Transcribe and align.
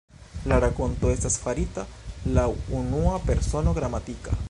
La 0.51 0.57
rakonto 0.63 1.11
estas 1.17 1.37
farita 1.43 1.85
laŭ 2.39 2.49
unua 2.83 3.25
persono 3.31 3.81
gramatika. 3.81 4.39